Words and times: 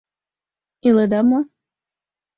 Иледа 0.87 1.21
мо? 1.29 1.39